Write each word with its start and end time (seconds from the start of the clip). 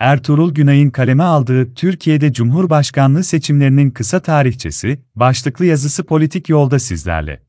Ertuğrul 0.00 0.54
Günay'ın 0.54 0.90
kaleme 0.90 1.22
aldığı 1.22 1.74
Türkiye'de 1.74 2.32
Cumhurbaşkanlığı 2.32 3.24
seçimlerinin 3.24 3.90
kısa 3.90 4.20
tarihçesi, 4.20 4.98
başlıklı 5.14 5.66
yazısı 5.66 6.04
politik 6.04 6.48
yolda 6.48 6.78
sizlerle. 6.78 7.40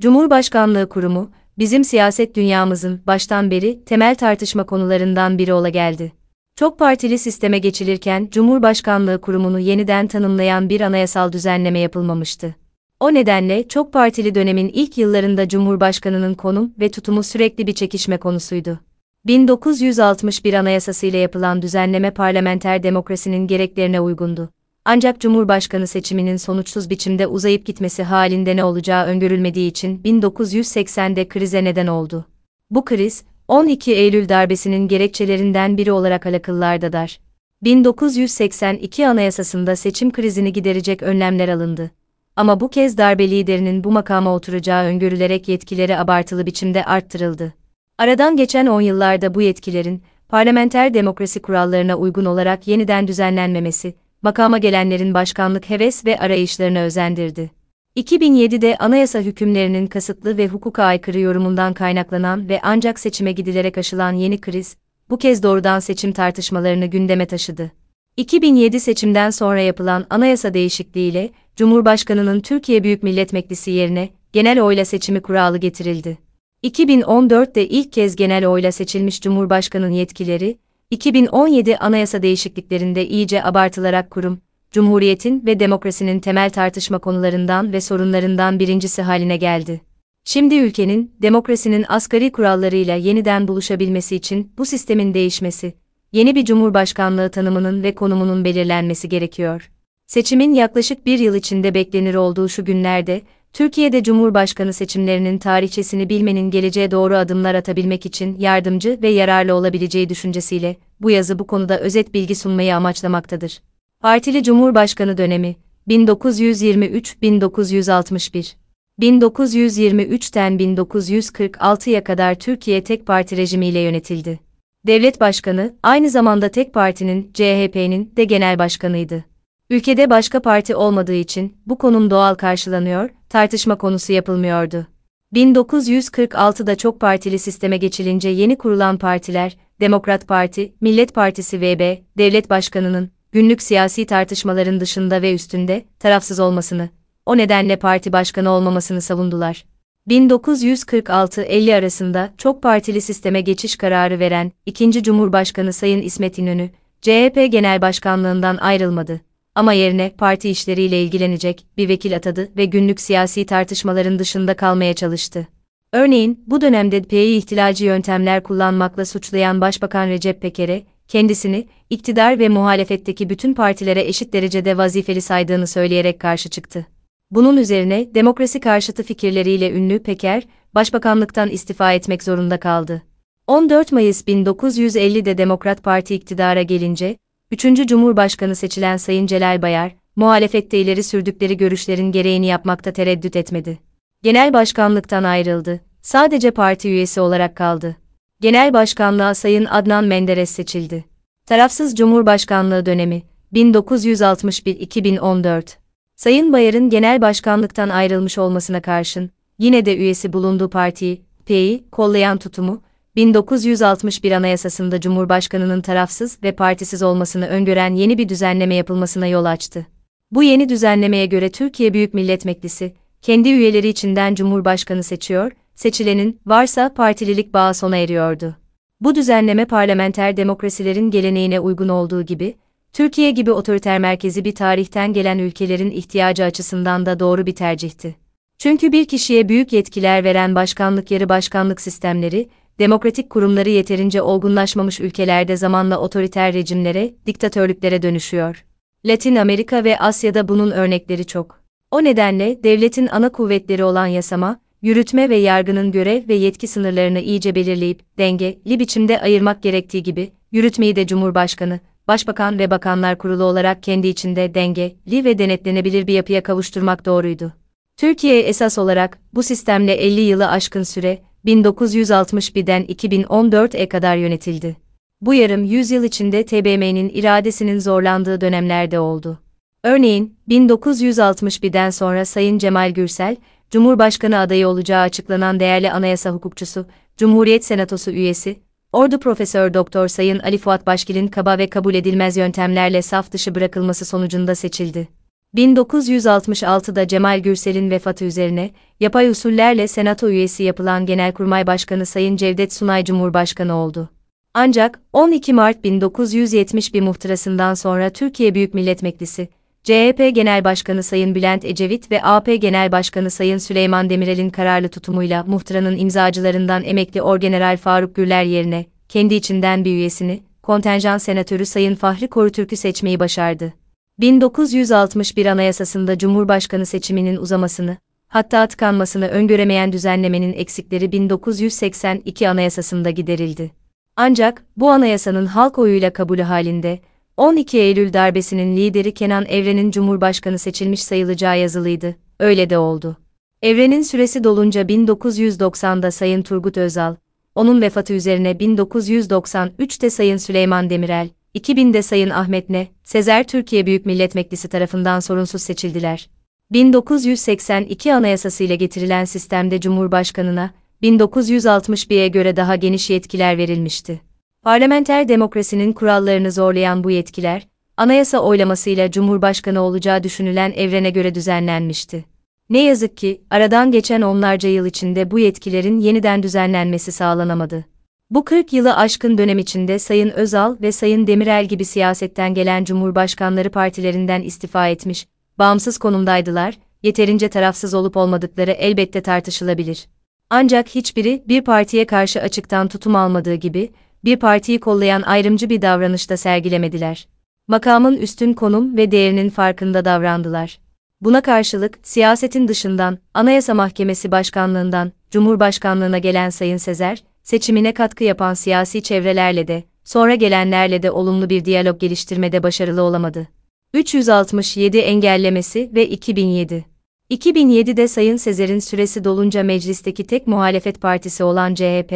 Cumhurbaşkanlığı 0.00 0.88
Kurumu, 0.88 1.30
bizim 1.58 1.84
siyaset 1.84 2.36
dünyamızın 2.36 3.02
baştan 3.06 3.50
beri 3.50 3.84
temel 3.84 4.14
tartışma 4.14 4.66
konularından 4.66 5.38
biri 5.38 5.52
ola 5.52 5.68
geldi. 5.68 6.12
Çok 6.56 6.78
partili 6.78 7.18
sisteme 7.18 7.58
geçilirken 7.58 8.28
Cumhurbaşkanlığı 8.30 9.20
Kurumu'nu 9.20 9.58
yeniden 9.58 10.06
tanımlayan 10.06 10.68
bir 10.68 10.80
anayasal 10.80 11.32
düzenleme 11.32 11.78
yapılmamıştı. 11.78 12.63
O 13.00 13.14
nedenle 13.14 13.68
çok 13.68 13.92
partili 13.92 14.34
dönemin 14.34 14.68
ilk 14.68 14.98
yıllarında 14.98 15.48
Cumhurbaşkanının 15.48 16.34
konum 16.34 16.74
ve 16.80 16.90
tutumu 16.90 17.22
sürekli 17.22 17.66
bir 17.66 17.72
çekişme 17.72 18.16
konusuydu. 18.16 18.80
1961 19.26 20.54
Anayasası 20.54 21.06
ile 21.06 21.18
yapılan 21.18 21.62
düzenleme 21.62 22.10
parlamenter 22.10 22.82
demokrasinin 22.82 23.46
gereklerine 23.46 24.00
uygundu. 24.00 24.50
Ancak 24.84 25.20
Cumhurbaşkanı 25.20 25.86
seçiminin 25.86 26.36
sonuçsuz 26.36 26.90
biçimde 26.90 27.26
uzayıp 27.26 27.66
gitmesi 27.66 28.02
halinde 28.02 28.56
ne 28.56 28.64
olacağı 28.64 29.06
öngörülmediği 29.06 29.70
için 29.70 30.02
1980'de 30.02 31.28
krize 31.28 31.64
neden 31.64 31.86
oldu. 31.86 32.26
Bu 32.70 32.84
kriz, 32.84 33.24
12 33.48 33.94
Eylül 33.94 34.28
darbesinin 34.28 34.88
gerekçelerinden 34.88 35.76
biri 35.76 35.92
olarak 35.92 36.26
alakıllardadır. 36.26 37.20
1982 37.62 39.08
Anayasasında 39.08 39.76
seçim 39.76 40.12
krizini 40.12 40.52
giderecek 40.52 41.02
önlemler 41.02 41.48
alındı. 41.48 41.90
Ama 42.36 42.60
bu 42.60 42.68
kez 42.68 42.98
darbe 42.98 43.30
liderinin 43.30 43.84
bu 43.84 43.92
makama 43.92 44.34
oturacağı 44.34 44.84
öngörülerek 44.84 45.48
yetkileri 45.48 45.98
abartılı 45.98 46.46
biçimde 46.46 46.84
arttırıldı. 46.84 47.54
Aradan 47.98 48.36
geçen 48.36 48.66
10 48.66 48.80
yıllarda 48.80 49.34
bu 49.34 49.42
yetkilerin, 49.42 50.02
parlamenter 50.28 50.94
demokrasi 50.94 51.42
kurallarına 51.42 51.96
uygun 51.96 52.24
olarak 52.24 52.68
yeniden 52.68 53.08
düzenlenmemesi, 53.08 53.94
makama 54.22 54.58
gelenlerin 54.58 55.14
başkanlık 55.14 55.70
heves 55.70 56.06
ve 56.06 56.18
arayışlarına 56.18 56.78
özendirdi. 56.78 57.50
2007'de 57.96 58.76
anayasa 58.76 59.18
hükümlerinin 59.18 59.86
kasıtlı 59.86 60.36
ve 60.36 60.48
hukuka 60.48 60.84
aykırı 60.84 61.20
yorumundan 61.20 61.74
kaynaklanan 61.74 62.48
ve 62.48 62.60
ancak 62.62 63.00
seçime 63.00 63.32
gidilerek 63.32 63.78
aşılan 63.78 64.12
yeni 64.12 64.40
kriz, 64.40 64.76
bu 65.10 65.18
kez 65.18 65.42
doğrudan 65.42 65.80
seçim 65.80 66.12
tartışmalarını 66.12 66.86
gündeme 66.86 67.26
taşıdı. 67.26 67.83
2007 68.16 68.80
seçimden 68.80 69.30
sonra 69.30 69.60
yapılan 69.60 70.06
anayasa 70.10 70.54
değişikliğiyle, 70.54 71.30
Cumhurbaşkanının 71.56 72.40
Türkiye 72.40 72.84
Büyük 72.84 73.02
Millet 73.02 73.32
Meclisi 73.32 73.70
yerine 73.70 74.08
genel 74.32 74.60
oyla 74.60 74.84
seçimi 74.84 75.22
kuralı 75.22 75.58
getirildi. 75.58 76.18
2014'te 76.64 77.68
ilk 77.68 77.92
kez 77.92 78.16
genel 78.16 78.46
oyla 78.46 78.72
seçilmiş 78.72 79.20
Cumhurbaşkanının 79.20 79.90
yetkileri, 79.90 80.58
2017 80.90 81.76
anayasa 81.76 82.22
değişikliklerinde 82.22 83.08
iyice 83.08 83.44
abartılarak 83.44 84.10
kurum, 84.10 84.40
Cumhuriyetin 84.70 85.46
ve 85.46 85.60
demokrasinin 85.60 86.20
temel 86.20 86.50
tartışma 86.50 86.98
konularından 86.98 87.72
ve 87.72 87.80
sorunlarından 87.80 88.58
birincisi 88.58 89.02
haline 89.02 89.36
geldi. 89.36 89.80
Şimdi 90.24 90.54
ülkenin, 90.54 91.12
demokrasinin 91.22 91.84
asgari 91.88 92.32
kurallarıyla 92.32 92.94
yeniden 92.96 93.48
buluşabilmesi 93.48 94.16
için 94.16 94.52
bu 94.58 94.66
sistemin 94.66 95.14
değişmesi, 95.14 95.74
yeni 96.14 96.34
bir 96.34 96.44
cumhurbaşkanlığı 96.44 97.30
tanımının 97.30 97.82
ve 97.82 97.94
konumunun 97.94 98.44
belirlenmesi 98.44 99.08
gerekiyor. 99.08 99.70
Seçimin 100.06 100.54
yaklaşık 100.54 101.06
bir 101.06 101.18
yıl 101.18 101.34
içinde 101.34 101.74
beklenir 101.74 102.14
olduğu 102.14 102.48
şu 102.48 102.64
günlerde, 102.64 103.22
Türkiye'de 103.52 104.02
Cumhurbaşkanı 104.02 104.72
seçimlerinin 104.72 105.38
tarihçesini 105.38 106.08
bilmenin 106.08 106.50
geleceğe 106.50 106.90
doğru 106.90 107.16
adımlar 107.16 107.54
atabilmek 107.54 108.06
için 108.06 108.38
yardımcı 108.38 108.98
ve 109.02 109.08
yararlı 109.08 109.54
olabileceği 109.54 110.08
düşüncesiyle, 110.08 110.76
bu 111.00 111.10
yazı 111.10 111.38
bu 111.38 111.46
konuda 111.46 111.80
özet 111.80 112.14
bilgi 112.14 112.34
sunmayı 112.34 112.76
amaçlamaktadır. 112.76 113.60
Partili 114.00 114.42
Cumhurbaşkanı 114.42 115.18
dönemi 115.18 115.56
1923-1961 115.88 118.52
1923'ten 119.00 120.52
1946'ya 120.52 122.04
kadar 122.04 122.34
Türkiye 122.34 122.84
tek 122.84 123.06
parti 123.06 123.36
rejimiyle 123.36 123.78
yönetildi. 123.78 124.53
Devlet 124.86 125.20
başkanı 125.20 125.74
aynı 125.82 126.10
zamanda 126.10 126.48
tek 126.48 126.74
partinin 126.74 127.30
CHP'nin 127.34 128.12
de 128.16 128.24
genel 128.24 128.58
başkanıydı. 128.58 129.24
Ülkede 129.70 130.10
başka 130.10 130.42
parti 130.42 130.76
olmadığı 130.76 131.14
için 131.14 131.56
bu 131.66 131.78
konum 131.78 132.10
doğal 132.10 132.34
karşılanıyor, 132.34 133.10
tartışma 133.28 133.78
konusu 133.78 134.12
yapılmıyordu. 134.12 134.86
1946'da 135.34 136.76
çok 136.76 137.00
partili 137.00 137.38
sisteme 137.38 137.76
geçilince 137.76 138.28
yeni 138.28 138.58
kurulan 138.58 138.98
partiler, 138.98 139.56
Demokrat 139.80 140.28
Parti, 140.28 140.74
Millet 140.80 141.14
Partisi 141.14 141.60
VB, 141.60 141.98
devlet 142.18 142.50
başkanının 142.50 143.10
günlük 143.32 143.62
siyasi 143.62 144.06
tartışmaların 144.06 144.80
dışında 144.80 145.22
ve 145.22 145.34
üstünde 145.34 145.84
tarafsız 145.98 146.40
olmasını, 146.40 146.88
o 147.26 147.36
nedenle 147.36 147.76
parti 147.76 148.12
başkanı 148.12 148.50
olmamasını 148.50 149.00
savundular. 149.00 149.64
1946-50 150.08 151.74
arasında 151.74 152.32
çok 152.38 152.62
partili 152.62 153.00
sisteme 153.00 153.40
geçiş 153.40 153.76
kararı 153.76 154.18
veren 154.18 154.52
ikinci 154.66 155.02
Cumhurbaşkanı 155.02 155.72
Sayın 155.72 156.02
İsmet 156.02 156.38
İnönü, 156.38 156.70
CHP 157.00 157.48
Genel 157.50 157.80
Başkanlığından 157.80 158.56
ayrılmadı 158.56 159.20
ama 159.54 159.72
yerine 159.72 160.12
parti 160.18 160.50
işleriyle 160.50 161.02
ilgilenecek 161.02 161.66
bir 161.76 161.88
vekil 161.88 162.16
atadı 162.16 162.48
ve 162.56 162.64
günlük 162.64 163.00
siyasi 163.00 163.46
tartışmaların 163.46 164.18
dışında 164.18 164.54
kalmaya 164.54 164.94
çalıştı. 164.94 165.48
Örneğin, 165.92 166.44
bu 166.46 166.60
dönemde 166.60 167.02
P'yi 167.02 167.38
ihtilalci 167.38 167.84
yöntemler 167.84 168.42
kullanmakla 168.42 169.04
suçlayan 169.04 169.60
Başbakan 169.60 170.08
Recep 170.08 170.42
Peker'e, 170.42 170.82
kendisini, 171.08 171.68
iktidar 171.90 172.38
ve 172.38 172.48
muhalefetteki 172.48 173.30
bütün 173.30 173.54
partilere 173.54 174.00
eşit 174.00 174.32
derecede 174.32 174.76
vazifeli 174.76 175.20
saydığını 175.20 175.66
söyleyerek 175.66 176.20
karşı 176.20 176.48
çıktı. 176.48 176.86
Bunun 177.34 177.56
üzerine, 177.56 178.14
demokrasi 178.14 178.60
karşıtı 178.60 179.02
fikirleriyle 179.02 179.72
ünlü 179.72 180.02
Peker, 180.02 180.42
başbakanlıktan 180.74 181.48
istifa 181.48 181.92
etmek 181.92 182.22
zorunda 182.22 182.60
kaldı. 182.60 183.02
14 183.46 183.92
Mayıs 183.92 184.22
1950'de 184.22 185.38
Demokrat 185.38 185.82
Parti 185.82 186.14
iktidara 186.14 186.62
gelince, 186.62 187.16
3. 187.50 187.86
Cumhurbaşkanı 187.86 188.56
seçilen 188.56 188.96
Sayın 188.96 189.26
Celal 189.26 189.62
Bayar, 189.62 189.96
muhalefette 190.16 190.78
ileri 190.78 191.02
sürdükleri 191.02 191.56
görüşlerin 191.56 192.12
gereğini 192.12 192.46
yapmakta 192.46 192.92
tereddüt 192.92 193.36
etmedi. 193.36 193.78
Genel 194.22 194.52
başkanlıktan 194.52 195.24
ayrıldı, 195.24 195.80
sadece 196.02 196.50
parti 196.50 196.88
üyesi 196.88 197.20
olarak 197.20 197.56
kaldı. 197.56 197.96
Genel 198.40 198.72
başkanlığa 198.72 199.34
Sayın 199.34 199.64
Adnan 199.64 200.04
Menderes 200.04 200.50
seçildi. 200.50 201.04
Tarafsız 201.46 201.94
Cumhurbaşkanlığı 201.94 202.86
dönemi 202.86 203.22
1961-2014 203.52 205.83
Sayın 206.16 206.52
Bayar'ın 206.52 206.90
genel 206.90 207.20
başkanlıktan 207.20 207.88
ayrılmış 207.88 208.38
olmasına 208.38 208.82
karşın, 208.82 209.30
yine 209.58 209.86
de 209.86 209.96
üyesi 209.96 210.32
bulunduğu 210.32 210.70
partiyi, 210.70 211.22
P'yi, 211.46 211.84
kollayan 211.92 212.38
tutumu, 212.38 212.82
1961 213.16 214.32
Anayasasında 214.32 215.00
Cumhurbaşkanının 215.00 215.80
tarafsız 215.80 216.38
ve 216.42 216.52
partisiz 216.52 217.02
olmasını 217.02 217.46
öngören 217.46 217.94
yeni 217.94 218.18
bir 218.18 218.28
düzenleme 218.28 218.74
yapılmasına 218.74 219.26
yol 219.26 219.44
açtı. 219.44 219.86
Bu 220.30 220.42
yeni 220.42 220.68
düzenlemeye 220.68 221.26
göre 221.26 221.50
Türkiye 221.50 221.94
Büyük 221.94 222.14
Millet 222.14 222.44
Meclisi, 222.44 222.94
kendi 223.22 223.48
üyeleri 223.48 223.88
içinden 223.88 224.34
Cumhurbaşkanı 224.34 225.02
seçiyor, 225.02 225.52
seçilenin 225.74 226.40
varsa 226.46 226.94
partililik 226.94 227.54
bağı 227.54 227.74
sona 227.74 227.96
eriyordu. 227.96 228.56
Bu 229.00 229.14
düzenleme 229.14 229.64
parlamenter 229.64 230.36
demokrasilerin 230.36 231.10
geleneğine 231.10 231.60
uygun 231.60 231.88
olduğu 231.88 232.22
gibi, 232.22 232.54
Türkiye 232.94 233.30
gibi 233.30 233.52
otoriter 233.52 233.98
merkezi 233.98 234.44
bir 234.44 234.54
tarihten 234.54 235.12
gelen 235.12 235.38
ülkelerin 235.38 235.90
ihtiyacı 235.90 236.44
açısından 236.44 237.06
da 237.06 237.20
doğru 237.20 237.46
bir 237.46 237.54
tercihti. 237.54 238.16
Çünkü 238.58 238.92
bir 238.92 239.04
kişiye 239.04 239.48
büyük 239.48 239.72
yetkiler 239.72 240.24
veren 240.24 240.54
başkanlık 240.54 241.10
yarı 241.10 241.28
başkanlık 241.28 241.80
sistemleri, 241.80 242.48
demokratik 242.78 243.30
kurumları 243.30 243.70
yeterince 243.70 244.22
olgunlaşmamış 244.22 245.00
ülkelerde 245.00 245.56
zamanla 245.56 245.98
otoriter 245.98 246.54
rejimlere, 246.54 247.14
diktatörlüklere 247.26 248.02
dönüşüyor. 248.02 248.64
Latin 249.04 249.36
Amerika 249.36 249.84
ve 249.84 249.98
Asya'da 249.98 250.48
bunun 250.48 250.70
örnekleri 250.70 251.24
çok. 251.24 251.60
O 251.90 252.04
nedenle 252.04 252.62
devletin 252.64 253.06
ana 253.06 253.28
kuvvetleri 253.32 253.84
olan 253.84 254.06
yasama, 254.06 254.60
yürütme 254.82 255.30
ve 255.30 255.36
yargının 255.36 255.92
görev 255.92 256.28
ve 256.28 256.34
yetki 256.34 256.66
sınırlarını 256.66 257.20
iyice 257.20 257.54
belirleyip 257.54 258.18
dengeli 258.18 258.80
biçimde 258.80 259.20
ayırmak 259.20 259.62
gerektiği 259.62 260.02
gibi, 260.02 260.32
yürütmeyi 260.52 260.96
de 260.96 261.06
Cumhurbaşkanı, 261.06 261.80
Başbakan 262.08 262.58
ve 262.58 262.70
Bakanlar 262.70 263.18
Kurulu 263.18 263.44
olarak 263.44 263.82
kendi 263.82 264.08
içinde 264.08 264.54
dengeli 264.54 265.24
ve 265.24 265.38
denetlenebilir 265.38 266.06
bir 266.06 266.14
yapıya 266.14 266.42
kavuşturmak 266.42 267.06
doğruydu. 267.06 267.52
Türkiye 267.96 268.40
esas 268.40 268.78
olarak 268.78 269.18
bu 269.34 269.42
sistemle 269.42 269.92
50 269.92 270.20
yılı 270.20 270.48
aşkın 270.48 270.82
süre 270.82 271.18
1961'den 271.44 272.84
2014'e 272.84 273.88
kadar 273.88 274.16
yönetildi. 274.16 274.76
Bu 275.20 275.34
yarım 275.34 275.64
yüzyıl 275.64 276.04
içinde 276.04 276.44
TBMM'nin 276.46 277.08
iradesinin 277.14 277.78
zorlandığı 277.78 278.40
dönemlerde 278.40 278.98
oldu. 278.98 279.38
Örneğin, 279.84 280.36
1961'den 280.48 281.90
sonra 281.90 282.24
Sayın 282.24 282.58
Cemal 282.58 282.90
Gürsel, 282.90 283.36
Cumhurbaşkanı 283.70 284.38
adayı 284.38 284.68
olacağı 284.68 285.02
açıklanan 285.02 285.60
değerli 285.60 285.92
anayasa 285.92 286.30
hukukçusu, 286.30 286.86
Cumhuriyet 287.16 287.64
Senatosu 287.64 288.10
üyesi, 288.10 288.56
Ordu 288.94 289.18
Profesör 289.18 289.74
Doktor 289.74 290.08
Sayın 290.08 290.38
Ali 290.38 290.58
Fuat 290.58 290.86
Başkil'in 290.86 291.28
kaba 291.28 291.58
ve 291.58 291.70
kabul 291.70 291.94
edilmez 291.94 292.36
yöntemlerle 292.36 293.02
saf 293.02 293.32
dışı 293.32 293.54
bırakılması 293.54 294.04
sonucunda 294.04 294.54
seçildi. 294.54 295.08
1966'da 295.56 297.08
Cemal 297.08 297.40
Gürsel'in 297.40 297.90
vefatı 297.90 298.24
üzerine, 298.24 298.70
yapay 299.00 299.28
usullerle 299.28 299.88
senato 299.88 300.28
üyesi 300.28 300.62
yapılan 300.62 301.06
Genelkurmay 301.06 301.66
Başkanı 301.66 302.06
Sayın 302.06 302.36
Cevdet 302.36 302.72
Sunay 302.72 303.04
Cumhurbaşkanı 303.04 303.74
oldu. 303.74 304.08
Ancak 304.54 305.00
12 305.12 305.52
Mart 305.52 305.84
1971 305.84 307.00
muhtırasından 307.00 307.74
sonra 307.74 308.10
Türkiye 308.10 308.54
Büyük 308.54 308.74
Millet 308.74 309.02
Meclisi, 309.02 309.48
CHP 309.84 310.34
Genel 310.34 310.64
Başkanı 310.64 311.02
Sayın 311.02 311.34
Bülent 311.34 311.64
Ecevit 311.64 312.10
ve 312.10 312.22
AP 312.22 312.56
Genel 312.56 312.92
Başkanı 312.92 313.30
Sayın 313.30 313.58
Süleyman 313.58 314.10
Demirel'in 314.10 314.50
kararlı 314.50 314.88
tutumuyla 314.88 315.44
muhtıranın 315.44 315.96
imzacılarından 315.96 316.84
emekli 316.84 317.22
Orgeneral 317.22 317.76
Faruk 317.76 318.14
Gürler 318.14 318.44
yerine, 318.44 318.86
kendi 319.08 319.34
içinden 319.34 319.84
bir 319.84 319.90
üyesini, 319.90 320.42
kontenjan 320.62 321.18
senatörü 321.18 321.66
Sayın 321.66 321.94
Fahri 321.94 322.28
Korutürk'ü 322.28 322.76
seçmeyi 322.76 323.20
başardı. 323.20 323.72
1961 324.20 325.46
Anayasasında 325.46 326.18
Cumhurbaşkanı 326.18 326.86
seçiminin 326.86 327.36
uzamasını, 327.36 327.96
hatta 328.28 328.66
tıkanmasını 328.66 329.28
öngöremeyen 329.28 329.92
düzenlemenin 329.92 330.52
eksikleri 330.52 331.12
1982 331.12 332.48
Anayasasında 332.48 333.10
giderildi. 333.10 333.70
Ancak 334.16 334.64
bu 334.76 334.90
anayasanın 334.90 335.46
halk 335.46 335.78
oyuyla 335.78 336.12
kabulü 336.12 336.42
halinde 336.42 337.00
12 337.36 337.78
Eylül 337.78 338.12
darbesinin 338.12 338.76
lideri 338.76 339.14
Kenan 339.14 339.46
Evren'in 339.46 339.90
Cumhurbaşkanı 339.90 340.58
seçilmiş 340.58 341.02
sayılacağı 341.02 341.58
yazılıydı. 341.58 342.16
Öyle 342.40 342.70
de 342.70 342.78
oldu. 342.78 343.16
Evren'in 343.62 344.02
süresi 344.02 344.44
dolunca 344.44 344.82
1990'da 344.82 346.10
Sayın 346.10 346.42
Turgut 346.42 346.76
Özal, 346.76 347.14
onun 347.54 347.80
vefatı 347.82 348.12
üzerine 348.12 348.50
1993'te 348.50 350.10
Sayın 350.10 350.36
Süleyman 350.36 350.90
Demirel, 350.90 351.28
2000'de 351.54 352.02
Sayın 352.02 352.30
Ahmet 352.30 352.70
Ne, 352.70 352.88
Sezer 353.04 353.46
Türkiye 353.46 353.86
Büyük 353.86 354.06
Millet 354.06 354.34
Meclisi 354.34 354.68
tarafından 354.68 355.20
sorunsuz 355.20 355.62
seçildiler. 355.62 356.28
1982 356.72 358.14
Anayasası 358.14 358.64
ile 358.64 358.76
getirilen 358.76 359.24
sistemde 359.24 359.80
Cumhurbaşkanına, 359.80 360.70
1961'e 361.02 362.28
göre 362.28 362.56
daha 362.56 362.76
geniş 362.76 363.10
yetkiler 363.10 363.58
verilmişti. 363.58 364.20
Parlamenter 364.64 365.28
demokrasinin 365.28 365.92
kurallarını 365.92 366.52
zorlayan 366.52 367.04
bu 367.04 367.10
yetkiler, 367.10 367.68
anayasa 367.96 368.38
oylamasıyla 368.38 369.10
Cumhurbaşkanı 369.10 369.80
olacağı 369.80 370.22
düşünülen 370.22 370.72
evrene 370.72 371.10
göre 371.10 371.34
düzenlenmişti. 371.34 372.24
Ne 372.70 372.82
yazık 372.82 373.16
ki, 373.16 373.42
aradan 373.50 373.90
geçen 373.90 374.22
onlarca 374.22 374.68
yıl 374.68 374.86
içinde 374.86 375.30
bu 375.30 375.38
yetkilerin 375.38 376.00
yeniden 376.00 376.42
düzenlenmesi 376.42 377.12
sağlanamadı. 377.12 377.84
Bu 378.30 378.44
40 378.44 378.72
yılı 378.72 378.96
aşkın 378.96 379.38
dönem 379.38 379.58
içinde 379.58 379.98
Sayın 379.98 380.30
Özal 380.30 380.76
ve 380.80 380.92
Sayın 380.92 381.26
Demirel 381.26 381.64
gibi 381.64 381.84
siyasetten 381.84 382.54
gelen 382.54 382.84
Cumhurbaşkanları 382.84 383.70
partilerinden 383.70 384.42
istifa 384.42 384.88
etmiş, 384.88 385.26
bağımsız 385.58 385.98
konumdaydılar, 385.98 386.78
yeterince 387.02 387.48
tarafsız 387.48 387.94
olup 387.94 388.16
olmadıkları 388.16 388.70
elbette 388.70 389.20
tartışılabilir. 389.20 390.06
Ancak 390.50 390.88
hiçbiri 390.88 391.42
bir 391.48 391.62
partiye 391.62 392.06
karşı 392.06 392.40
açıktan 392.40 392.88
tutum 392.88 393.16
almadığı 393.16 393.54
gibi, 393.54 393.90
bir 394.24 394.36
partiyi 394.36 394.80
kollayan 394.80 395.22
ayrımcı 395.22 395.70
bir 395.70 395.82
davranış 395.82 396.30
da 396.30 396.36
sergilemediler. 396.36 397.28
Makamın 397.68 398.16
üstün 398.16 398.52
konum 398.52 398.96
ve 398.96 399.10
değerinin 399.10 399.50
farkında 399.50 400.04
davrandılar. 400.04 400.78
Buna 401.20 401.40
karşılık, 401.40 401.98
siyasetin 402.02 402.68
dışından, 402.68 403.18
Anayasa 403.34 403.74
Mahkemesi 403.74 404.30
Başkanlığından, 404.30 405.12
Cumhurbaşkanlığına 405.30 406.18
gelen 406.18 406.50
Sayın 406.50 406.76
Sezer, 406.76 407.24
seçimine 407.42 407.94
katkı 407.94 408.24
yapan 408.24 408.54
siyasi 408.54 409.02
çevrelerle 409.02 409.68
de, 409.68 409.84
sonra 410.04 410.34
gelenlerle 410.34 411.02
de 411.02 411.10
olumlu 411.10 411.50
bir 411.50 411.64
diyalog 411.64 412.00
geliştirmede 412.00 412.62
başarılı 412.62 413.02
olamadı. 413.02 413.48
367 413.94 414.98
engellemesi 414.98 415.90
ve 415.94 416.08
2007 416.08 416.84
2007'de 417.30 418.08
Sayın 418.08 418.36
Sezer'in 418.36 418.78
süresi 418.78 419.24
dolunca 419.24 419.62
meclisteki 419.62 420.24
tek 420.24 420.46
muhalefet 420.46 421.00
partisi 421.00 421.44
olan 421.44 421.74
CHP, 421.74 422.12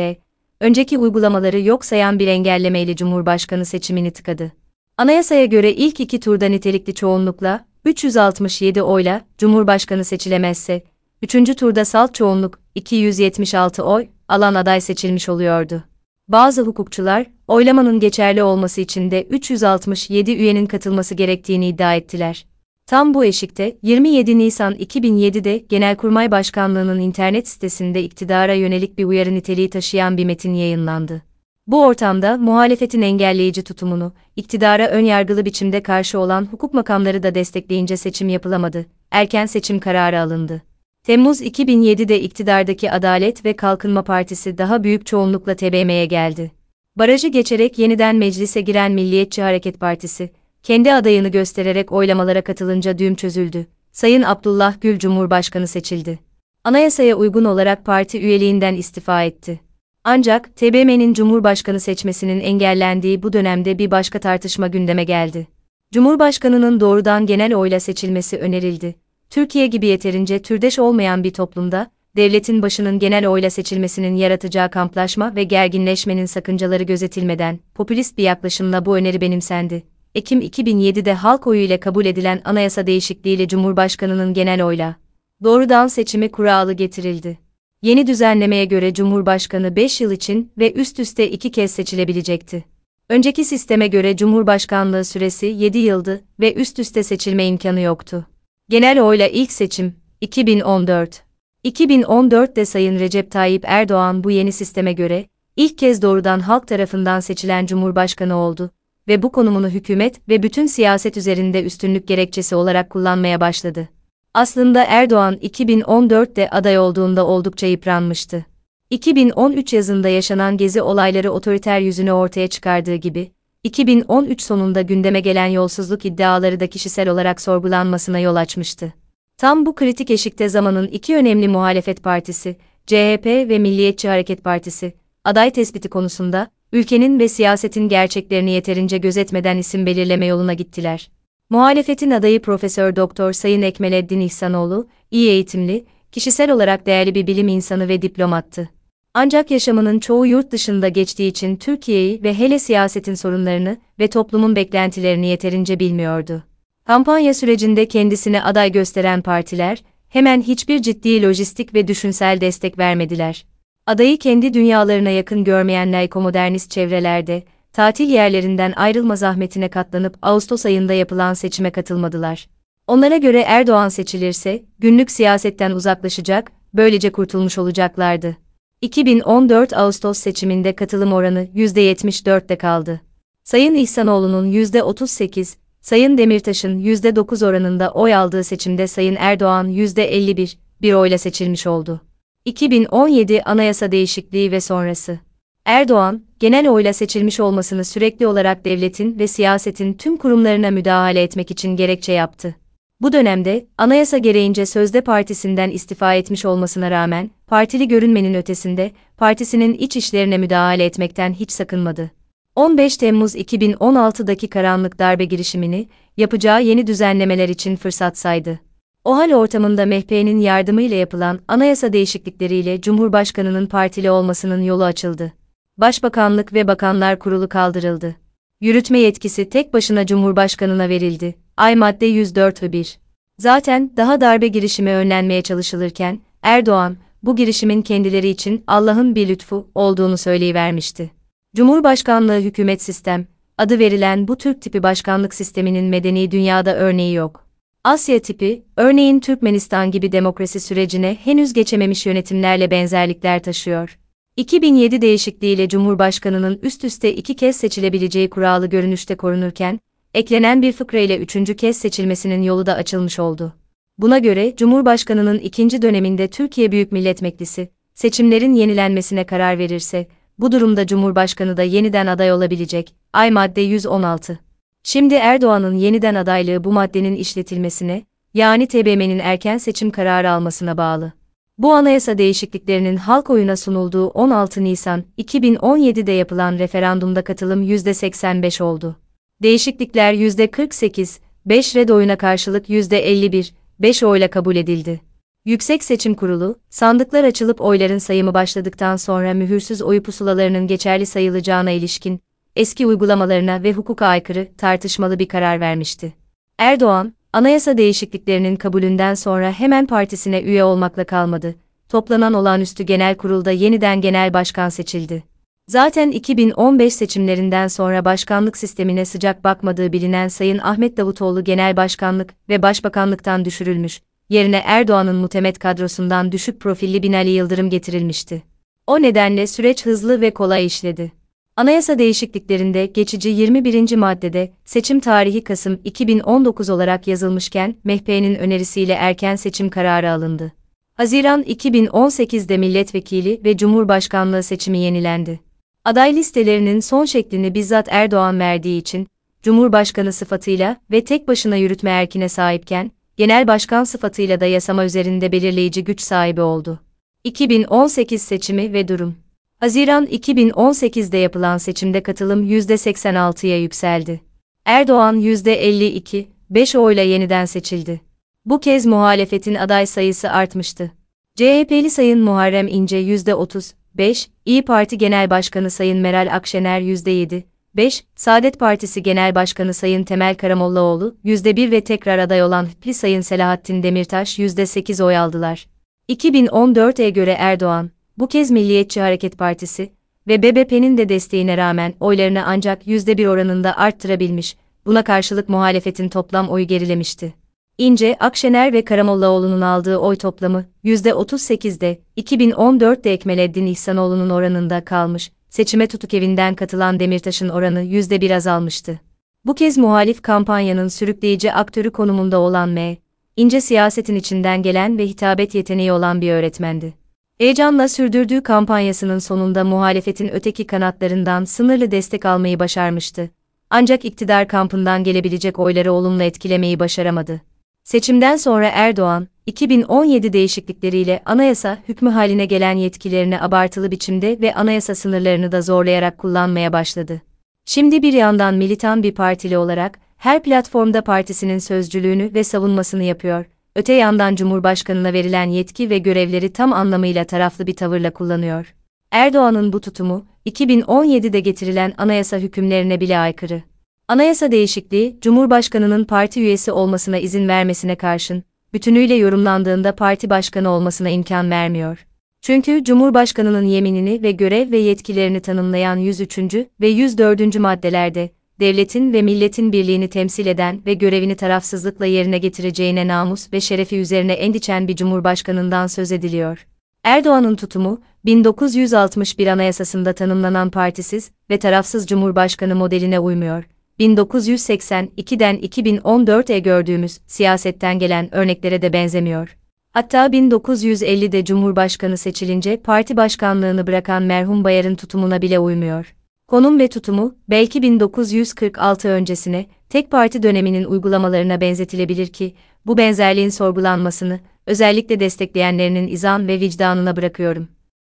önceki 0.61 0.99
uygulamaları 0.99 1.61
yok 1.61 1.85
sayan 1.85 2.19
bir 2.19 2.27
engellemeyle 2.27 2.97
Cumhurbaşkanı 2.97 3.65
seçimini 3.65 4.11
tıkadı. 4.11 4.53
Anayasaya 4.97 5.45
göre 5.45 5.73
ilk 5.73 6.01
iki 6.01 6.21
turda 6.21 6.47
nitelikli 6.47 6.95
çoğunlukla, 6.95 7.65
367 7.85 8.83
oyla, 8.83 9.21
Cumhurbaşkanı 9.39 10.05
seçilemezse, 10.05 10.83
üçüncü 11.23 11.55
turda 11.55 11.85
salt 11.85 12.15
çoğunluk, 12.15 12.61
276 12.75 13.83
oy, 13.83 14.09
alan 14.29 14.55
aday 14.55 14.81
seçilmiş 14.81 15.29
oluyordu. 15.29 15.85
Bazı 16.29 16.63
hukukçular, 16.63 17.27
oylamanın 17.49 18.01
geçerli 18.01 18.43
olması 18.43 18.81
için 18.81 19.11
de 19.11 19.23
367 19.23 20.33
üyenin 20.33 20.67
katılması 20.67 21.15
gerektiğini 21.15 21.69
iddia 21.69 21.95
ettiler. 21.95 22.47
Tam 22.89 23.15
bu 23.15 23.25
eşikte 23.25 23.77
27 23.83 24.39
Nisan 24.39 24.75
2007'de 24.75 25.59
Genelkurmay 25.59 26.31
Başkanlığı'nın 26.31 27.01
internet 27.01 27.49
sitesinde 27.49 28.03
iktidara 28.03 28.55
yönelik 28.55 28.99
bir 28.99 29.05
uyarı 29.05 29.35
niteliği 29.35 29.71
taşıyan 29.71 30.17
bir 30.17 30.25
metin 30.25 30.55
yayınlandı. 30.55 31.23
Bu 31.67 31.85
ortamda 31.85 32.37
muhalefetin 32.37 33.03
engelleyici 33.03 33.63
tutumunu, 33.63 34.13
iktidara 34.37 34.89
önyargılı 34.89 35.45
biçimde 35.45 35.83
karşı 35.83 36.19
olan 36.19 36.49
hukuk 36.51 36.75
makamları 36.75 37.23
da 37.23 37.35
destekleyince 37.35 37.97
seçim 37.97 38.29
yapılamadı. 38.29 38.87
Erken 39.11 39.47
seçim 39.47 39.81
kararı 39.81 40.21
alındı. 40.21 40.63
Temmuz 41.03 41.43
2007'de 41.43 42.21
iktidardaki 42.21 42.91
Adalet 42.91 43.45
ve 43.45 43.57
Kalkınma 43.57 44.03
Partisi 44.03 44.59
daha 44.59 44.85
büyük 44.85 45.07
çoğunlukla 45.07 45.57
TBM'ye 45.57 46.07
geldi. 46.07 46.53
Barajı 46.97 47.29
geçerek 47.29 47.79
yeniden 47.79 48.17
meclise 48.17 48.61
giren 48.61 48.93
Milliyetçi 48.93 49.43
Hareket 49.43 49.81
Partisi, 49.81 50.31
kendi 50.69 50.95
adayını 50.95 51.29
göstererek 51.29 51.93
oylamalara 51.93 52.43
katılınca 52.43 52.99
düğüm 52.99 53.15
çözüldü. 53.15 53.67
Sayın 53.93 54.23
Abdullah 54.23 54.81
Gül 54.81 54.99
Cumhurbaşkanı 54.99 55.67
seçildi. 55.67 56.19
Anayasaya 56.65 57.17
uygun 57.17 57.45
olarak 57.45 57.85
parti 57.85 58.21
üyeliğinden 58.21 58.75
istifa 58.75 59.23
etti. 59.23 59.61
Ancak 60.05 60.57
TBMM'nin 60.57 61.15
Cumhurbaşkanı 61.15 61.81
seçmesinin 61.81 62.41
engellendiği 62.41 63.23
bu 63.23 63.33
dönemde 63.33 63.79
bir 63.79 63.91
başka 63.91 64.19
tartışma 64.19 64.67
gündeme 64.67 65.05
geldi. 65.05 65.47
Cumhurbaşkanının 65.93 66.81
doğrudan 66.81 67.27
genel 67.27 67.55
oyla 67.55 67.81
seçilmesi 67.81 68.39
önerildi. 68.39 68.95
Türkiye 69.31 69.67
gibi 69.67 69.87
yeterince 69.87 70.43
türdeş 70.43 70.79
olmayan 70.79 71.25
bir 71.25 71.33
toplumda, 71.33 71.91
devletin 72.17 72.63
başının 72.63 72.99
genel 72.99 73.27
oyla 73.27 73.51
seçilmesinin 73.51 74.17
yaratacağı 74.17 74.71
kamplaşma 74.71 75.37
ve 75.37 75.45
gerginleşmenin 75.45 76.27
sakıncaları 76.27 76.83
gözetilmeden, 76.83 77.59
popülist 77.75 78.19
bir 78.19 78.23
yaklaşımla 78.23 78.87
bu 78.87 78.97
öneri 78.97 79.21
benimsendi. 79.21 79.98
Ekim 80.19 80.41
2007'de 80.41 81.15
halk 81.15 81.47
oyu 81.47 81.61
ile 81.61 81.81
kabul 81.81 82.05
edilen 82.05 82.41
anayasa 82.45 82.87
değişikliğiyle 82.87 83.49
Cumhurbaşkanının 83.49 84.35
genel 84.35 84.65
oyla 84.65 84.97
doğrudan 85.45 85.87
seçimi 85.87 86.31
kuralı 86.31 86.73
getirildi. 86.73 87.39
Yeni 87.83 88.07
düzenlemeye 88.07 88.65
göre 88.65 88.95
Cumhurbaşkanı 88.95 89.77
5 89.77 90.01
yıl 90.01 90.13
için 90.13 90.53
ve 90.59 90.73
üst 90.73 90.99
üste 90.99 91.31
2 91.31 91.51
kez 91.51 91.71
seçilebilecekti. 91.71 92.65
Önceki 93.09 93.45
sisteme 93.45 93.89
göre 93.89 94.17
Cumhurbaşkanlığı 94.17 95.05
süresi 95.05 95.47
7 95.47 95.79
yıldı 95.79 96.25
ve 96.41 96.55
üst 96.55 96.79
üste 96.79 97.03
seçilme 97.03 97.47
imkanı 97.47 97.81
yoktu. 97.81 98.27
Genel 98.69 99.03
oyla 99.03 99.29
ilk 99.29 99.53
seçim 99.53 99.95
2014. 100.21 101.23
2014'te 101.65 102.65
Sayın 102.65 102.99
Recep 102.99 103.31
Tayyip 103.31 103.65
Erdoğan 103.67 104.25
bu 104.25 104.31
yeni 104.31 104.53
sisteme 104.53 104.93
göre 104.93 105.27
ilk 105.57 105.79
kez 105.79 106.03
doğrudan 106.03 106.41
halk 106.41 106.69
tarafından 106.69 107.21
seçilen 107.21 107.67
Cumhurbaşkanı 107.67 108.37
oldu 108.37 108.71
ve 109.09 109.23
bu 109.23 109.33
konumunu 109.33 109.69
hükümet 109.69 110.29
ve 110.29 110.43
bütün 110.43 110.67
siyaset 110.67 111.17
üzerinde 111.17 111.65
üstünlük 111.65 112.09
gerekçesi 112.09 112.57
olarak 112.57 112.91
kullanmaya 112.91 113.41
başladı. 113.41 113.89
Aslında 114.35 114.85
Erdoğan 114.85 115.35
2014'te 115.35 116.51
aday 116.51 116.79
olduğunda 116.79 117.27
oldukça 117.27 117.67
yıpranmıştı. 117.67 118.47
2013 118.91 119.73
yazında 119.73 120.09
yaşanan 120.09 120.57
gezi 120.57 120.83
olayları 120.83 121.31
otoriter 121.31 121.81
yüzünü 121.81 122.13
ortaya 122.13 122.49
çıkardığı 122.49 122.95
gibi, 122.95 123.31
2013 123.65 124.43
sonunda 124.43 124.83
gündeme 124.83 125.21
gelen 125.21 125.47
yolsuzluk 125.47 126.05
iddiaları 126.05 126.61
da 126.61 126.67
kişisel 126.67 127.09
olarak 127.09 127.41
sorgulanmasına 127.41 128.19
yol 128.19 128.37
açmıştı. 128.37 128.93
Tam 129.37 129.67
bu 129.67 129.75
kritik 129.75 130.11
eşikte 130.11 130.49
zamanın 130.49 130.87
iki 130.87 131.17
önemli 131.17 131.49
muhalefet 131.49 132.03
partisi, 132.03 132.57
CHP 132.87 133.27
ve 133.27 133.59
Milliyetçi 133.59 134.09
Hareket 134.09 134.45
Partisi, 134.45 134.93
aday 135.29 135.51
tespiti 135.51 135.89
konusunda, 135.89 136.51
ülkenin 136.73 137.19
ve 137.19 137.29
siyasetin 137.29 137.89
gerçeklerini 137.89 138.51
yeterince 138.51 138.99
gözetmeden 138.99 139.57
isim 139.57 139.87
belirleme 139.87 140.27
yoluna 140.27 140.55
gittiler. 140.55 141.11
Muhalefetin 141.51 142.11
adayı 142.11 142.43
Profesör 142.43 142.97
Doktor 142.97 143.33
Sayın 143.33 143.63
Ekmeleddin 143.63 144.21
İhsanoğlu, 144.21 144.89
iyi 145.11 145.31
eğitimli, 145.31 145.85
kişisel 146.13 146.51
olarak 146.51 146.87
değerli 146.87 147.15
bir 147.15 147.27
bilim 147.27 147.49
insanı 147.49 147.89
ve 147.89 148.03
diplomattı. 148.03 148.69
Ancak 149.15 149.51
yaşamının 149.51 150.01
çoğu 150.01 150.27
yurt 150.27 150.53
dışında 150.53 150.89
geçtiği 150.89 151.29
için 151.29 151.57
Türkiye'yi 151.57 152.23
ve 152.23 152.35
hele 152.39 152.59
siyasetin 152.59 153.15
sorunlarını 153.15 153.77
ve 153.99 154.09
toplumun 154.09 154.57
beklentilerini 154.57 155.27
yeterince 155.27 155.81
bilmiyordu. 155.81 156.43
Kampanya 156.87 157.35
sürecinde 157.35 157.89
kendisine 157.89 158.43
aday 158.43 158.73
gösteren 158.73 159.23
partiler, 159.23 159.83
hemen 160.09 160.43
hiçbir 160.43 160.83
ciddi 160.83 161.23
lojistik 161.23 161.75
ve 161.75 161.89
düşünsel 161.89 162.41
destek 162.41 162.79
vermediler. 162.79 163.45
Adayı 163.89 164.19
kendi 164.19 164.55
dünyalarına 164.55 165.11
yakın 165.11 165.45
görmeyen 165.45 165.93
laiko-modernist 165.93 166.71
çevrelerde, 166.71 167.43
tatil 167.73 168.09
yerlerinden 168.09 168.73
ayrılma 168.77 169.17
zahmetine 169.17 169.69
katlanıp 169.69 170.17
Ağustos 170.23 170.67
ayında 170.67 170.93
yapılan 170.93 171.35
seçime 171.35 171.71
katılmadılar. 171.71 172.49
Onlara 172.87 173.17
göre 173.17 173.41
Erdoğan 173.41 173.89
seçilirse, 173.89 174.65
günlük 174.79 175.11
siyasetten 175.11 175.71
uzaklaşacak, 175.71 176.53
böylece 176.75 177.13
kurtulmuş 177.13 177.59
olacaklardı. 177.59 178.37
2014 178.81 179.73
Ağustos 179.73 180.19
seçiminde 180.19 180.77
katılım 180.77 181.13
oranı 181.13 181.49
%74'te 181.55 182.59
kaldı. 182.59 183.01
Sayın 183.45 183.75
İhsanoğlu'nun 183.75 184.53
%38, 184.53 185.57
Sayın 185.81 186.19
Demirtaş'ın 186.19 186.79
%9 186.79 187.47
oranında 187.47 187.91
oy 187.91 188.15
aldığı 188.15 188.45
seçimde 188.45 188.87
Sayın 188.87 189.17
Erdoğan 189.19 189.69
%51, 189.69 190.57
bir 190.83 190.93
oyla 190.93 191.19
seçilmiş 191.19 191.67
oldu. 191.67 192.01
2017 192.49 193.43
Anayasa 193.43 193.93
değişikliği 193.93 194.53
ve 194.53 194.61
sonrası. 194.61 195.19
Erdoğan, 195.65 196.23
genel 196.41 196.69
oyla 196.69 196.93
seçilmiş 196.93 197.41
olmasını 197.41 197.85
sürekli 197.85 198.27
olarak 198.27 198.65
devletin 198.65 199.19
ve 199.19 199.27
siyasetin 199.27 199.95
tüm 199.95 200.17
kurumlarına 200.17 200.71
müdahale 200.71 201.23
etmek 201.23 201.51
için 201.51 201.77
gerekçe 201.77 202.13
yaptı. 202.13 202.55
Bu 203.01 203.13
dönemde, 203.13 203.67
anayasa 203.79 204.19
gereğince 204.19 204.67
Sözde 204.67 205.01
Partisi'nden 205.01 205.71
istifa 205.71 206.15
etmiş 206.15 206.45
olmasına 206.45 206.91
rağmen, 206.91 207.31
partili 207.47 207.89
görünmenin 207.89 208.35
ötesinde, 208.35 208.91
partisinin 209.17 209.75
iç 209.75 209.97
işlerine 209.97 210.39
müdahale 210.39 210.85
etmekten 210.85 211.33
hiç 211.33 211.53
sakınmadı. 211.53 212.11
15 212.57 212.97
Temmuz 212.97 213.35
2016'daki 213.35 214.49
karanlık 214.49 214.99
darbe 214.99 215.25
girişimini, 215.25 215.89
yapacağı 216.17 216.63
yeni 216.63 216.87
düzenlemeler 216.87 217.49
için 217.49 217.77
fırsat 217.77 218.19
saydı. 218.19 218.61
O 219.09 219.17
hal 219.17 219.33
ortamında 219.33 219.87
MHP'nin 219.87 220.39
yardımıyla 220.39 220.97
yapılan 220.97 221.41
anayasa 221.49 221.93
değişiklikleriyle 221.93 222.81
Cumhurbaşkanının 222.81 223.67
partili 223.67 224.11
olmasının 224.11 224.63
yolu 224.63 224.85
açıldı. 224.85 225.33
Başbakanlık 225.79 226.53
ve 226.53 226.69
Bakanlar 226.69 227.19
Kurulu 227.19 227.49
kaldırıldı. 227.49 228.17
Yürütme 228.61 228.99
yetkisi 228.99 229.51
tek 229.51 229.73
başına 229.73 230.07
Cumhurbaşkanına 230.07 230.89
verildi. 230.89 231.35
Ay 231.57 231.77
madde 231.77 232.07
104 232.07 232.73
1. 232.73 232.99
Zaten 233.39 233.93
daha 233.97 234.21
darbe 234.21 234.49
girişimi 234.49 234.91
önlenmeye 234.91 235.43
çalışılırken, 235.43 236.21
Erdoğan, 236.43 236.97
bu 237.23 237.37
girişimin 237.37 237.83
kendileri 237.83 238.29
için 238.29 238.65
Allah'ın 238.67 239.15
bir 239.15 239.29
lütfu 239.29 239.71
olduğunu 239.75 240.17
söyleyivermişti. 240.17 241.11
Cumhurbaşkanlığı 241.57 242.39
hükümet 242.41 242.83
sistem, 242.83 243.27
adı 243.59 243.79
verilen 243.79 244.29
bu 244.29 244.37
Türk 244.37 244.63
tipi 244.63 244.83
başkanlık 244.83 245.35
sisteminin 245.35 245.85
medeni 245.85 246.31
dünyada 246.31 246.77
örneği 246.77 247.15
yok. 247.15 247.48
Asya 247.85 248.19
tipi, 248.19 248.63
örneğin 248.77 249.21
Türkmenistan 249.21 249.91
gibi 249.91 250.13
demokrasi 250.13 250.61
sürecine 250.61 251.19
henüz 251.25 251.53
geçememiş 251.53 252.07
yönetimlerle 252.07 252.71
benzerlikler 252.71 253.43
taşıyor. 253.43 253.99
2007 254.37 255.03
değişikliğiyle 255.03 255.69
Cumhurbaşkanının 255.69 256.59
üst 256.63 256.85
üste 256.85 257.15
iki 257.15 257.37
kez 257.37 257.57
seçilebileceği 257.57 258.31
kuralı 258.31 258.67
görünüşte 258.67 259.17
korunurken, 259.17 259.81
eklenen 260.15 260.63
bir 260.63 260.73
fıkra 260.73 260.99
ile 260.99 261.19
üçüncü 261.19 261.57
kez 261.57 261.77
seçilmesinin 261.77 262.43
yolu 262.43 262.67
da 262.67 262.75
açılmış 262.75 263.19
oldu. 263.19 263.53
Buna 263.99 264.19
göre 264.19 264.57
Cumhurbaşkanının 264.57 265.39
ikinci 265.39 265.83
döneminde 265.83 266.29
Türkiye 266.29 266.73
Büyük 266.73 266.93
Millet 266.93 267.23
Meclisi, 267.23 267.71
seçimlerin 267.95 268.55
yenilenmesine 268.55 269.27
karar 269.27 269.59
verirse, 269.59 270.07
bu 270.39 270.53
durumda 270.53 270.87
Cumhurbaşkanı 270.87 271.57
da 271.57 271.63
yeniden 271.63 272.07
aday 272.07 272.33
olabilecek. 272.33 272.95
Ay 273.13 273.31
madde 273.31 273.61
116. 273.61 274.48
Şimdi 274.83 275.15
Erdoğan'ın 275.15 275.75
yeniden 275.75 276.15
adaylığı 276.15 276.65
bu 276.65 276.73
maddenin 276.73 277.17
işletilmesine, 277.17 278.03
yani 278.35 278.67
TBMM'nin 278.69 279.19
erken 279.19 279.59
seçim 279.59 279.91
kararı 279.91 280.31
almasına 280.31 280.77
bağlı. 280.77 281.13
Bu 281.59 281.73
anayasa 281.75 282.19
değişikliklerinin 282.19 282.97
halk 282.97 283.31
oyuna 283.31 283.57
sunulduğu 283.57 284.09
16 284.09 284.65
Nisan 284.65 285.05
2017'de 285.19 286.13
yapılan 286.13 286.59
referandumda 286.59 287.25
katılım 287.25 287.63
%85 287.63 288.63
oldu. 288.63 288.97
Değişiklikler 289.43 290.15
%48, 290.15 291.19
5 291.47 291.77
red 291.77 291.89
oyuna 291.89 292.17
karşılık 292.17 292.69
%51, 292.69 293.53
5 293.81 294.03
oyla 294.03 294.31
kabul 294.31 294.57
edildi. 294.57 295.01
Yüksek 295.45 295.85
Seçim 295.85 296.15
Kurulu, 296.15 296.59
sandıklar 296.71 297.25
açılıp 297.25 297.61
oyların 297.61 297.99
sayımı 297.99 298.35
başladıktan 298.35 298.97
sonra 298.97 299.35
mühürsüz 299.35 299.83
oy 299.83 300.03
pusulalarının 300.03 300.67
geçerli 300.67 301.07
sayılacağına 301.07 301.71
ilişkin, 301.71 302.21
eski 302.59 302.87
uygulamalarına 302.87 303.63
ve 303.63 303.73
hukuka 303.73 304.07
aykırı, 304.07 304.49
tartışmalı 304.57 305.19
bir 305.19 305.29
karar 305.29 305.61
vermişti. 305.61 306.13
Erdoğan, 306.59 307.13
anayasa 307.33 307.79
değişikliklerinin 307.79 308.57
kabulünden 308.57 309.15
sonra 309.15 309.53
hemen 309.53 309.87
partisine 309.87 310.43
üye 310.43 310.65
olmakla 310.65 311.05
kalmadı. 311.05 311.55
Toplanan 311.89 312.35
olağanüstü 312.35 312.83
genel 312.85 313.17
kurulda 313.17 313.51
yeniden 313.51 314.01
genel 314.01 314.33
başkan 314.33 314.69
seçildi. 314.69 315.23
Zaten 315.69 316.11
2015 316.11 316.95
seçimlerinden 316.95 317.69
sonra 317.69 318.05
başkanlık 318.05 318.57
sistemine 318.57 319.05
sıcak 319.05 319.45
bakmadığı 319.45 319.93
bilinen 319.93 320.29
Sayın 320.29 320.59
Ahmet 320.59 320.97
Davutoğlu 320.97 321.45
genel 321.45 321.77
başkanlık 321.77 322.35
ve 322.49 322.63
başbakanlıktan 322.63 323.45
düşürülmüş, 323.45 324.01
yerine 324.29 324.63
Erdoğan'ın 324.65 325.17
mutemet 325.17 325.59
kadrosundan 325.59 326.33
düşük 326.33 326.61
profilli 326.61 327.03
Binali 327.03 327.31
Yıldırım 327.31 327.71
getirilmişti. 327.71 328.43
O 328.87 329.03
nedenle 329.03 329.47
süreç 329.47 329.87
hızlı 329.87 330.21
ve 330.21 330.35
kolay 330.35 330.67
işledi. 330.67 331.18
Anayasa 331.59 331.99
değişikliklerinde 331.99 332.87
geçici 332.87 333.29
21. 333.29 333.97
maddede 333.97 334.53
seçim 334.65 335.01
tarihi 335.01 335.45
Kasım 335.45 335.81
2019 335.85 336.71
olarak 336.71 337.07
yazılmışken 337.07 337.77
MHP'nin 337.85 338.35
önerisiyle 338.35 338.93
erken 338.93 339.37
seçim 339.37 339.71
kararı 339.71 340.11
alındı. 340.11 340.53
Haziran 340.95 341.43
2018'de 341.43 342.57
milletvekili 342.57 343.41
ve 343.45 343.57
cumhurbaşkanlığı 343.57 344.43
seçimi 344.43 344.79
yenilendi. 344.79 345.41
Aday 345.85 346.17
listelerinin 346.17 346.81
son 346.81 347.05
şeklini 347.05 347.55
bizzat 347.55 347.89
Erdoğan 347.91 348.41
verdiği 348.41 348.79
için 348.79 349.07
Cumhurbaşkanı 349.43 350.13
sıfatıyla 350.13 350.77
ve 350.91 351.05
tek 351.05 351.29
başına 351.29 351.57
yürütme 351.57 351.91
erkine 351.91 352.29
sahipken 352.29 352.91
genel 353.17 353.47
başkan 353.47 353.85
sıfatıyla 353.85 354.41
da 354.41 354.47
yasama 354.47 354.85
üzerinde 354.85 355.33
belirleyici 355.33 355.85
güç 355.85 356.01
sahibi 356.01 356.41
oldu. 356.41 356.81
2018 357.25 358.23
seçimi 358.23 358.73
ve 358.73 358.89
durum 358.89 359.28
Haziran 359.61 360.07
2018'de 360.07 361.19
yapılan 361.19 361.59
seçimde 361.59 362.03
katılım 362.03 362.45
%86'ya 362.45 363.61
yükseldi. 363.61 364.21
Erdoğan 364.65 365.21
%52, 365.21 366.27
5 366.51 366.77
oyla 366.77 367.03
yeniden 367.03 367.45
seçildi. 367.45 368.01
Bu 368.45 368.61
kez 368.61 368.87
muhalefetin 368.87 369.55
aday 369.55 369.87
sayısı 369.87 370.31
artmıştı. 370.31 370.93
CHP'li 371.37 371.91
Sayın 371.91 372.21
Muharrem 372.21 372.69
İnce 372.69 373.01
%30, 373.03 373.73
5, 373.95 374.29
İyi 374.45 374.63
Parti 374.63 374.99
Genel 374.99 375.31
Başkanı 375.31 375.71
Sayın 375.71 375.99
Meral 375.99 376.35
Akşener 376.35 376.81
%7, 376.81 377.43
5, 377.77 378.05
Saadet 378.17 378.59
Partisi 378.59 379.03
Genel 379.03 379.35
Başkanı 379.35 379.75
Sayın 379.75 380.05
Temel 380.05 380.35
Karamollaoğlu, 380.35 381.17
%1 381.25 381.71
ve 381.71 381.81
tekrar 381.81 382.19
aday 382.19 382.43
olan 382.43 382.67
HDP 382.67 382.97
Sayın 382.97 383.21
Selahattin 383.21 383.83
Demirtaş 383.83 384.39
%8 384.39 385.05
oy 385.05 385.17
aldılar. 385.17 385.67
2014'e 386.09 387.11
göre 387.11 387.37
Erdoğan, 387.39 387.91
bu 388.19 388.29
kez 388.29 388.51
Milliyetçi 388.51 389.01
Hareket 389.01 389.39
Partisi 389.39 389.93
ve 390.27 390.43
BBP'nin 390.43 390.99
de 390.99 391.09
desteğine 391.09 391.57
rağmen 391.57 391.95
oylarını 392.01 392.45
ancak 392.47 392.87
%1 392.87 393.29
oranında 393.29 393.77
arttırabilmiş, 393.77 394.57
buna 394.87 395.05
karşılık 395.05 395.49
muhalefetin 395.49 396.09
toplam 396.09 396.49
oyu 396.49 396.67
gerilemişti. 396.67 397.35
İnce, 397.79 398.17
Akşener 398.21 398.73
ve 398.73 398.85
Karamollaoğlu'nun 398.85 399.61
aldığı 399.61 399.97
oy 399.97 400.17
toplamı 400.17 400.65
%38'de, 400.85 401.99
2014'te 402.17 403.11
Ekmeleddin 403.11 403.67
İhsanoğlu'nun 403.67 404.31
oranında 404.31 404.85
kalmış, 404.85 405.33
seçime 405.51 405.87
tutuk 405.87 406.15
evinden 406.15 406.55
katılan 406.55 407.01
Demirtaş'ın 407.01 407.49
oranı 407.49 407.83
%1 407.83 408.37
azalmıştı. 408.37 409.01
Bu 409.45 409.55
kez 409.55 409.79
muhalif 409.79 410.23
kampanyanın 410.23 410.89
sürükleyici 410.89 411.53
aktörü 411.53 411.91
konumunda 411.91 412.39
olan 412.39 412.69
M. 412.69 412.97
İnce 413.37 413.61
siyasetin 413.61 414.15
içinden 414.15 414.63
gelen 414.63 414.99
ve 414.99 415.07
hitabet 415.07 415.55
yeteneği 415.55 415.93
olan 415.93 416.21
bir 416.21 416.33
öğretmendi. 416.33 416.95
Heyecanla 417.39 417.89
sürdürdüğü 417.89 418.43
kampanyasının 418.43 419.19
sonunda 419.19 419.65
muhalefetin 419.65 420.29
öteki 420.29 420.67
kanatlarından 420.67 421.45
sınırlı 421.45 421.91
destek 421.91 422.25
almayı 422.25 422.59
başarmıştı. 422.59 423.31
Ancak 423.71 424.05
iktidar 424.05 424.49
kampından 424.49 425.05
gelebilecek 425.05 425.59
oyları 425.59 425.93
olumlu 425.93 426.23
etkilemeyi 426.23 426.79
başaramadı. 426.79 427.41
Seçimden 427.85 428.37
sonra 428.37 428.69
Erdoğan, 428.69 429.29
2017 429.47 430.33
değişiklikleriyle 430.33 431.23
anayasa 431.25 431.79
hükmü 431.89 432.11
haline 432.11 432.47
gelen 432.47 432.77
yetkilerini 432.77 433.41
abartılı 433.41 433.91
biçimde 433.91 434.41
ve 434.41 434.55
anayasa 434.55 434.95
sınırlarını 434.95 435.53
da 435.53 435.63
zorlayarak 435.63 436.19
kullanmaya 436.19 436.73
başladı. 436.73 437.23
Şimdi 437.65 438.03
bir 438.03 438.13
yandan 438.13 438.55
militan 438.55 439.03
bir 439.03 439.15
partili 439.15 439.59
olarak 439.59 439.99
her 440.17 440.43
platformda 440.43 441.05
partisinin 441.05 441.59
sözcülüğünü 441.59 442.35
ve 442.35 442.45
savunmasını 442.45 443.03
yapıyor. 443.03 443.45
Öte 443.79 443.93
yandan 443.93 444.35
Cumhurbaşkanına 444.35 445.13
verilen 445.13 445.49
yetki 445.49 445.91
ve 445.91 445.99
görevleri 445.99 446.53
tam 446.53 446.73
anlamıyla 446.73 447.25
taraflı 447.25 447.67
bir 447.67 447.77
tavırla 447.77 448.11
kullanıyor. 448.11 448.75
Erdoğan'ın 449.11 449.73
bu 449.73 449.81
tutumu, 449.81 450.27
2017'de 450.47 451.41
getirilen 451.41 451.95
anayasa 451.99 452.37
hükümlerine 452.37 453.01
bile 453.01 453.19
aykırı. 453.19 453.63
Anayasa 454.09 454.53
değişikliği, 454.53 455.19
Cumhurbaşkanının 455.21 456.05
parti 456.05 456.41
üyesi 456.41 456.73
olmasına 456.73 457.19
izin 457.19 457.49
vermesine 457.49 457.97
karşın, 457.97 458.43
bütünüyle 458.73 459.15
yorumlandığında 459.15 459.95
parti 459.95 460.31
başkanı 460.31 460.69
olmasına 460.69 461.09
imkan 461.09 461.51
vermiyor. 461.51 462.07
Çünkü 462.43 462.85
Cumhurbaşkanının 462.85 463.65
yeminini 463.65 464.23
ve 464.23 464.33
görev 464.33 464.71
ve 464.71 464.79
yetkilerini 464.79 465.41
tanımlayan 465.41 465.97
103. 465.97 466.39
ve 466.81 466.89
104. 466.89 467.59
maddelerde, 467.59 468.31
devletin 468.61 469.13
ve 469.13 469.23
milletin 469.23 469.73
birliğini 469.73 470.09
temsil 470.09 470.47
eden 470.47 470.83
ve 470.87 470.95
görevini 470.95 471.37
tarafsızlıkla 471.37 472.07
yerine 472.07 472.39
getireceğine 472.39 473.09
namus 473.09 473.53
ve 473.53 473.61
şerefi 473.61 473.97
üzerine 473.97 474.33
endiçen 474.33 474.89
bir 474.89 474.97
cumhurbaşkanından 474.97 475.87
söz 475.87 476.13
ediliyor. 476.13 476.67
Erdoğan'ın 477.05 477.57
tutumu, 477.57 478.01
1961 478.25 479.47
Anayasasında 479.47 480.13
tanımlanan 480.13 480.71
partisiz 480.71 481.31
ve 481.51 481.59
tarafsız 481.59 482.07
cumhurbaşkanı 482.07 482.77
modeline 482.77 483.19
uymuyor. 483.19 483.65
1982'den 484.01 485.57
2014'e 485.57 486.59
gördüğümüz 486.59 487.19
siyasetten 487.27 487.99
gelen 487.99 488.35
örneklere 488.35 488.83
de 488.83 488.93
benzemiyor. 488.93 489.57
Hatta 489.93 490.27
1950'de 490.27 491.45
Cumhurbaşkanı 491.45 492.17
seçilince 492.17 492.77
parti 492.77 493.17
başkanlığını 493.17 493.87
bırakan 493.87 494.23
merhum 494.23 494.65
Bayar'ın 494.65 494.95
tutumuna 494.95 495.43
bile 495.43 495.59
uymuyor. 495.59 496.15
Konum 496.49 496.79
ve 496.79 496.89
tutumu, 496.89 497.35
belki 497.51 497.83
1946 497.83 499.09
öncesine, 499.09 499.67
tek 499.89 500.11
parti 500.11 500.43
döneminin 500.43 500.85
uygulamalarına 500.85 501.61
benzetilebilir 501.61 502.27
ki, 502.27 502.55
bu 502.87 502.99
benzerliğin 502.99 503.49
sorgulanmasını, 503.49 504.41
özellikle 504.67 505.21
destekleyenlerinin 505.21 506.09
izan 506.09 506.49
ve 506.49 506.61
vicdanına 506.61 507.17
bırakıyorum. 507.17 507.69